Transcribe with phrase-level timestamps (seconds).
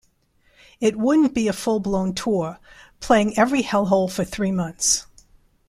[0.79, 2.57] It wouldn't be a full-blown tour,
[3.01, 5.05] playing every hell-hole for three months.